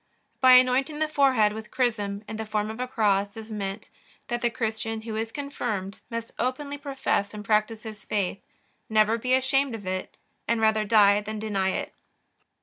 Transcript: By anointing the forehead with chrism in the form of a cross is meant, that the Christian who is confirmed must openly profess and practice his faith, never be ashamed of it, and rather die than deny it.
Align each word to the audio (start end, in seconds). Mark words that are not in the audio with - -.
By 0.39 0.53
anointing 0.53 0.97
the 0.97 1.07
forehead 1.07 1.53
with 1.53 1.69
chrism 1.69 2.23
in 2.27 2.37
the 2.37 2.43
form 2.47 2.71
of 2.71 2.79
a 2.79 2.87
cross 2.87 3.37
is 3.37 3.51
meant, 3.51 3.91
that 4.29 4.41
the 4.41 4.49
Christian 4.49 5.01
who 5.03 5.15
is 5.15 5.31
confirmed 5.31 6.01
must 6.09 6.31
openly 6.39 6.79
profess 6.79 7.35
and 7.35 7.45
practice 7.45 7.83
his 7.83 8.03
faith, 8.03 8.41
never 8.89 9.19
be 9.19 9.35
ashamed 9.35 9.75
of 9.75 9.85
it, 9.85 10.17
and 10.47 10.59
rather 10.59 10.85
die 10.85 11.21
than 11.21 11.37
deny 11.37 11.69
it. 11.69 11.93